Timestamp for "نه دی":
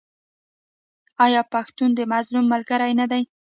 3.01-3.23